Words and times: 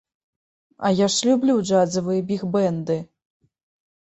А 0.87 0.91
я 0.99 1.07
ж 1.15 1.27
люблю 1.29 1.57
джазавыя 1.67 2.25
біг-бэнды! 2.33 2.97